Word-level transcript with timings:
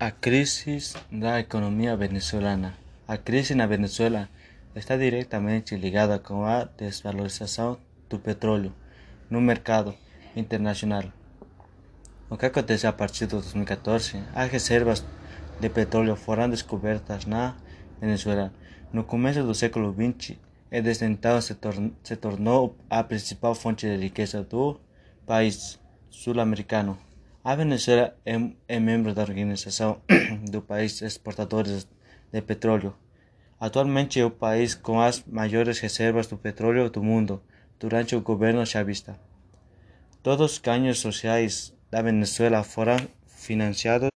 A 0.00 0.12
crise 0.12 0.94
da 1.10 1.40
economia 1.40 1.96
venezuelana. 1.96 2.72
A 3.08 3.16
crise 3.16 3.52
na 3.56 3.66
Venezuela 3.66 4.28
está 4.72 4.96
diretamente 4.96 5.74
ligada 5.74 6.20
com 6.20 6.44
a 6.44 6.62
desvalorização 6.62 7.78
do 8.08 8.16
petróleo 8.16 8.72
no 9.28 9.40
mercado 9.40 9.92
internacional. 10.36 11.02
O 12.30 12.36
que 12.36 12.46
aconteceu 12.46 12.90
a 12.90 12.92
partir 12.92 13.26
de 13.26 13.32
2014? 13.32 14.22
As 14.36 14.48
reservas 14.48 15.04
de 15.58 15.68
petróleo 15.68 16.14
foram 16.14 16.48
descobertas 16.48 17.26
na 17.26 17.56
Venezuela 18.00 18.52
no 18.92 19.02
começo 19.02 19.42
do 19.42 19.52
século 19.52 19.92
XX 19.92 20.38
e 20.70 20.80
desde 20.80 21.06
então 21.06 21.40
se, 21.40 21.56
tor 21.56 21.74
se 22.04 22.14
tornou 22.14 22.76
a 22.88 23.02
principal 23.02 23.52
fonte 23.52 23.84
de 23.88 23.96
riqueza 23.96 24.44
do 24.44 24.78
país 25.26 25.76
sul-americano. 26.08 27.07
A 27.44 27.54
Venezuela 27.54 28.16
é, 28.26 28.34
é 28.66 28.80
membro 28.80 29.14
da 29.14 29.22
Organização 29.22 30.02
do 30.50 30.60
Países 30.60 31.02
Exportadores 31.02 31.86
de 32.32 32.42
Petróleo. 32.42 32.94
Atualmente 33.60 34.18
é 34.18 34.24
o 34.24 34.30
país 34.30 34.74
com 34.74 35.00
as 35.00 35.24
maiores 35.24 35.78
reservas 35.78 36.26
de 36.26 36.36
petróleo 36.36 36.90
do 36.90 37.02
mundo 37.02 37.40
durante 37.78 38.16
o 38.16 38.20
governo 38.20 38.66
chavista. 38.66 39.18
Todos 40.20 40.52
os 40.52 40.58
ganhos 40.58 40.98
sociais 40.98 41.72
da 41.88 42.02
Venezuela 42.02 42.64
foram 42.64 42.96
financiados 43.26 44.10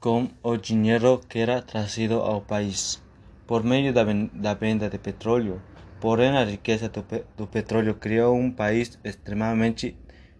com 0.00 0.28
o 0.42 0.56
dinheiro 0.56 1.20
que 1.28 1.38
era 1.38 1.60
trazido 1.60 2.14
ao 2.14 2.40
país 2.40 3.02
por 3.46 3.62
meio 3.62 3.92
da, 3.92 4.02
da 4.32 4.54
venda 4.54 4.88
de 4.88 4.98
petróleo. 4.98 5.60
Porém, 6.00 6.36
a 6.36 6.44
riqueza 6.44 6.88
do, 6.88 7.04
do 7.36 7.46
petróleo 7.46 7.94
criou 7.94 8.34
um 8.34 8.50
país 8.50 8.98
extremamente 9.04 9.96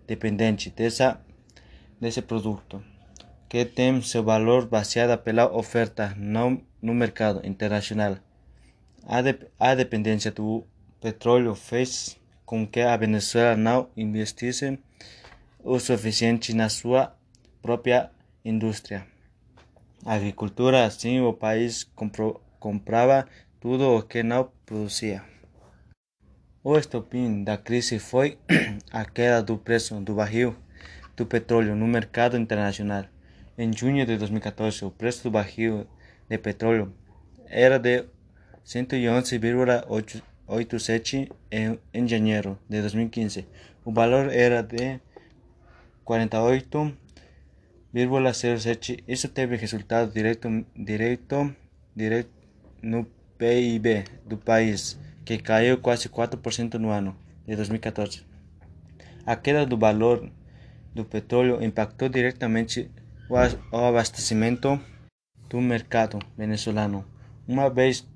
dependente 0.06 0.70
dessa 0.70 1.20
desse 2.04 2.20
produto, 2.20 2.84
que 3.48 3.64
tem 3.64 4.02
seu 4.02 4.22
valor 4.22 4.66
baseado 4.66 5.18
pela 5.22 5.50
oferta 5.50 6.14
no, 6.18 6.60
no 6.82 6.92
mercado 6.92 7.40
internacional. 7.46 8.18
A, 9.06 9.22
de, 9.22 9.38
a 9.58 9.74
dependência 9.74 10.30
do 10.30 10.66
petróleo 11.00 11.54
fez 11.54 12.20
com 12.44 12.66
que 12.66 12.80
a 12.80 12.94
Venezuela 12.94 13.56
não 13.56 13.88
investisse 13.96 14.78
o 15.60 15.78
suficiente 15.78 16.52
na 16.52 16.68
sua 16.68 17.16
própria 17.62 18.10
indústria. 18.44 19.06
A 20.04 20.12
agricultura, 20.12 20.84
assim, 20.84 21.20
o 21.20 21.32
país 21.32 21.90
comprava 22.60 23.26
tudo 23.58 23.96
o 23.96 24.02
que 24.02 24.22
não 24.22 24.50
produzia. 24.66 25.22
O 26.62 26.76
estopim 26.76 27.42
da 27.42 27.56
crise 27.56 27.98
foi 27.98 28.36
a 28.92 29.06
queda 29.06 29.42
do 29.42 29.56
preço 29.56 29.98
do 30.00 30.16
barril 30.16 30.54
do 31.16 31.26
petróleo 31.26 31.76
no 31.76 31.86
mercado 31.86 32.36
internacional. 32.36 33.04
Em 33.56 33.72
junho 33.72 34.04
de 34.04 34.16
2014, 34.16 34.84
o 34.84 34.90
preço 34.90 35.22
do 35.22 35.30
barril 35.30 35.86
de 36.28 36.36
petróleo 36.38 36.92
era 37.46 37.78
de 37.78 38.04
111,87 38.66 41.30
em, 41.50 41.78
em 41.92 42.08
janeiro 42.08 42.58
de 42.68 42.80
2015. 42.80 43.46
O 43.84 43.92
valor 43.92 44.32
era 44.32 44.60
de 44.62 44.98
48,07. 46.04 49.04
Isso 49.06 49.28
teve 49.28 49.54
resultado 49.56 50.12
direto, 50.12 50.48
direto, 50.74 51.54
direto 51.94 52.30
no 52.82 53.06
PIB 53.38 54.02
do 54.26 54.36
país, 54.36 54.98
que 55.24 55.38
caiu 55.38 55.78
quase 55.78 56.08
4% 56.08 56.74
no 56.74 57.14
de 57.46 57.54
2014. 57.56 58.22
A 59.26 59.36
queda 59.36 59.64
do 59.64 59.78
valor 59.78 60.28
do 60.94 61.04
petróleo 61.04 61.62
impactou 61.62 62.08
diretamente 62.08 62.90
o 63.28 63.76
abastecimento 63.76 64.80
do 65.48 65.60
mercado 65.60 66.18
venezuelano, 66.36 67.04
uma 67.48 67.68
vez 67.68 68.06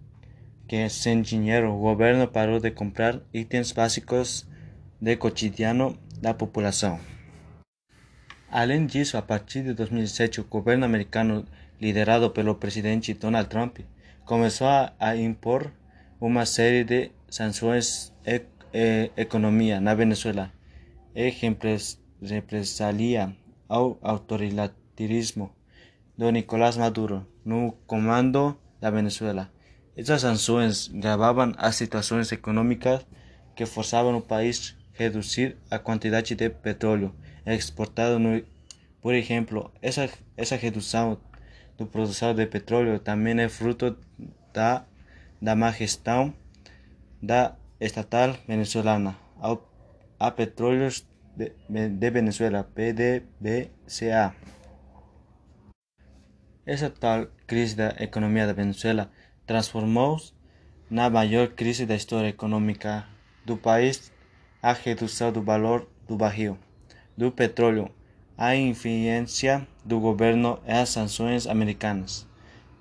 que 0.66 0.88
sem 0.88 1.22
dinheiro 1.22 1.72
o 1.72 1.78
governo 1.78 2.28
parou 2.28 2.60
de 2.60 2.70
comprar 2.70 3.20
itens 3.32 3.72
básicos 3.72 4.46
de 5.00 5.16
cotidiano 5.16 5.98
da 6.20 6.34
população. 6.34 7.00
Além 8.50 8.86
disso, 8.86 9.16
a 9.16 9.22
partir 9.22 9.62
de 9.62 9.74
2007, 9.74 10.40
o 10.40 10.44
governo 10.44 10.84
americano, 10.84 11.44
liderado 11.80 12.30
pelo 12.30 12.54
presidente 12.54 13.14
Donald 13.14 13.48
Trump, 13.48 13.78
começou 14.24 14.68
a 14.68 15.16
impor 15.16 15.72
uma 16.20 16.44
série 16.46 16.84
de 16.84 17.10
sanções 17.30 18.12
e 18.26 19.10
economia 19.16 19.80
na 19.80 19.94
Venezuela. 19.94 20.52
Exemplos 21.14 22.00
represalia 22.20 23.36
au 23.68 23.98
autoritarismo. 24.02 25.54
Don 26.16 26.32
Nicolás 26.32 26.76
Maduro, 26.78 27.26
no 27.44 27.76
comando 27.86 28.58
la 28.80 28.90
Venezuela. 28.90 29.50
Estas 29.96 30.22
sanciones 30.22 30.90
grababan 30.92 31.54
a 31.58 31.72
situaciones 31.72 32.32
económicas 32.32 33.06
que 33.54 33.66
forzaban 33.66 34.14
al 34.14 34.22
país 34.22 34.76
a 34.94 34.98
reducir 34.98 35.58
la 35.70 35.82
cantidad 35.82 36.24
de 36.24 36.50
petróleo 36.50 37.14
exportado. 37.44 38.20
Por 39.00 39.14
ejemplo, 39.14 39.72
esa, 39.80 40.08
esa 40.36 40.56
reducción 40.56 41.18
do 41.78 41.86
produção 41.86 42.34
de 42.34 42.46
petróleo 42.46 42.98
também 42.98 43.40
é 43.40 43.48
fruto 43.48 43.96
da, 44.52 44.84
la 45.40 45.54
má 45.54 45.70
estatal 47.80 48.36
venezuelana. 48.46 49.16
A 50.18 50.30
petróleos 50.32 51.06
de 51.38 52.10
Venezuela, 52.10 52.64
PDVSA. 52.64 54.34
Essa 56.66 56.90
tal 56.90 57.28
crise 57.46 57.76
da 57.76 57.94
economia 58.00 58.46
da 58.46 58.52
Venezuela 58.52 59.10
transformou-se 59.46 60.32
na 60.90 61.08
maior 61.08 61.48
crise 61.48 61.86
da 61.86 61.94
história 61.94 62.28
econômica 62.28 63.06
do 63.44 63.56
país 63.56 64.12
a 64.60 64.72
redução 64.72 65.30
do 65.30 65.40
valor 65.40 65.88
do 66.08 66.16
barril 66.16 66.58
do 67.16 67.30
petróleo, 67.30 67.90
a 68.36 68.54
influência 68.54 69.66
do 69.84 69.98
governo 69.98 70.60
e 70.66 70.72
as 70.72 70.88
sanções 70.88 71.46
americanas. 71.46 72.26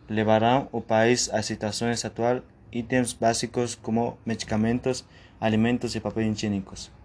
Levarão 0.09 0.67
o 0.71 0.81
país 0.81 1.29
à 1.29 1.41
situação 1.41 1.89
atual 1.91 2.41
itens 2.71 3.13
básicos 3.13 3.75
como 3.75 4.17
medicamentos, 4.25 5.05
alimentos 5.39 5.95
e 5.95 5.99
papel 5.99 6.23
higiênicos 6.23 6.96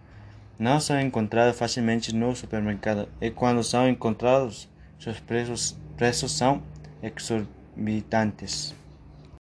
não 0.59 0.79
são 0.81 1.01
encontrados 1.01 1.59
facilmente 1.59 2.15
no 2.15 2.35
supermercado 2.35 3.09
e 3.21 3.31
quando 3.31 3.63
são 3.63 3.89
encontrados, 3.89 4.69
seus 4.99 5.19
preços, 5.19 5.77
preços 5.97 6.33
são 6.33 6.63
exorbitantes. 7.03 8.75